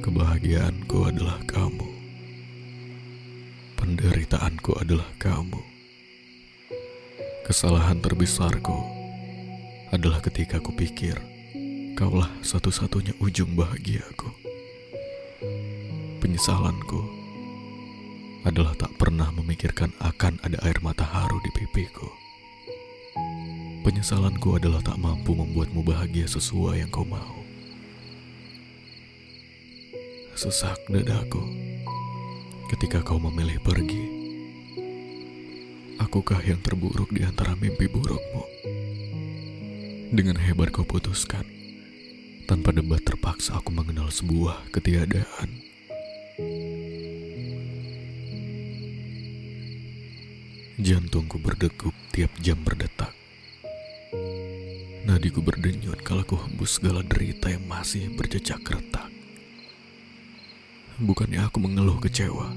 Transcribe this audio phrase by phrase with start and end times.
[0.00, 1.88] Kebahagiaanku adalah kamu.
[3.76, 5.60] Penderitaanku adalah kamu.
[7.44, 8.74] Kesalahan terbesarku
[9.94, 11.14] adalah ketika ku pikir
[11.94, 14.28] kaulah satu-satunya ujung bahagiaku.
[16.18, 17.00] Penyesalanku
[18.42, 22.10] adalah tak pernah memikirkan akan ada air mata haru di pipiku.
[23.86, 27.45] Penyesalanku adalah tak mampu membuatmu bahagia sesuai yang kau mau.
[30.36, 31.40] Sesak dadaku
[32.68, 34.04] ketika kau memilih pergi.
[35.96, 38.44] Akukah yang terburuk di antara mimpi burukmu?
[40.12, 41.40] Dengan hebat kau putuskan.
[42.44, 45.56] Tanpa debat terpaksa aku mengenal sebuah ketiadaan.
[50.76, 53.16] Jantungku berdegup tiap jam berdetak.
[55.08, 59.15] Nadiku berdenyut kalau ku hembus segala derita yang masih berjejak retak.
[60.96, 62.56] Bukannya aku mengeluh kecewa,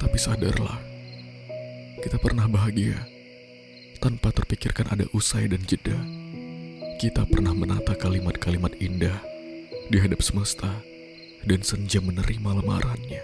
[0.00, 0.80] tapi sadarlah,
[2.00, 2.96] kita pernah bahagia
[4.00, 6.00] tanpa terpikirkan ada usai dan jeda.
[6.96, 9.20] Kita pernah menata kalimat-kalimat indah
[9.92, 10.80] di hadap semesta
[11.44, 13.20] dan senja menerima lamarannya.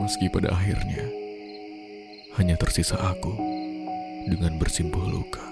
[0.00, 1.04] Meski pada akhirnya
[2.40, 3.36] hanya tersisa aku
[4.24, 5.44] dengan bersimpuh luka.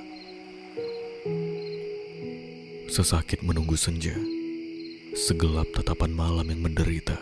[2.89, 4.17] Sesakit menunggu senja,
[5.13, 7.21] segelap tatapan malam yang menderita.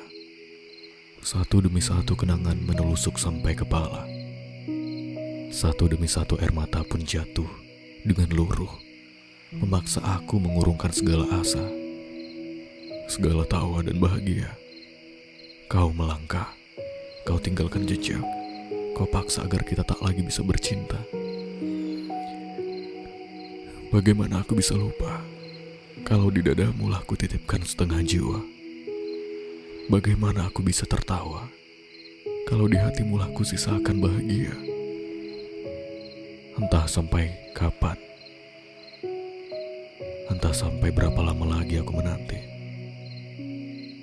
[1.26, 4.06] Satu demi satu kenangan menelusuk sampai kepala.
[5.50, 7.50] Satu demi satu air mata pun jatuh
[8.06, 8.70] dengan luruh,
[9.58, 11.66] memaksa aku mengurungkan segala asa,
[13.10, 14.54] segala tawa dan bahagia.
[15.66, 16.46] Kau melangkah,
[17.26, 18.22] kau tinggalkan jejak,
[18.94, 21.02] kau paksa agar kita tak lagi bisa bercinta.
[23.90, 25.39] Bagaimana aku bisa lupa
[26.04, 28.40] kalau di dadamu lah ku titipkan setengah jiwa?
[29.90, 31.50] Bagaimana aku bisa tertawa
[32.46, 34.54] kalau di hatimu lah ku sisakan bahagia?
[36.60, 37.96] Entah sampai kapan,
[40.28, 42.40] entah sampai berapa lama lagi aku menanti,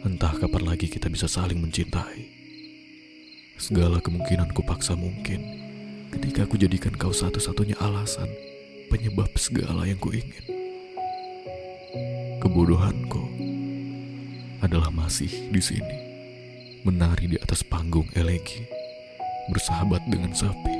[0.04, 2.34] entah kapan lagi kita bisa saling mencintai.
[3.58, 5.42] Segala kemungkinan ku paksa mungkin
[6.14, 8.30] ketika aku jadikan kau satu-satunya alasan
[8.90, 10.57] penyebab segala yang ku ingin.
[12.58, 13.22] Kebodohanku
[14.66, 15.98] adalah masih di sini,
[16.82, 18.66] menari di atas panggung elegi,
[19.54, 20.74] bersahabat dengan sapi,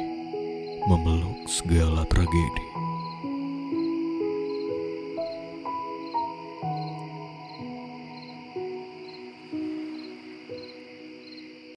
[0.90, 2.67] memeluk segala tragedi.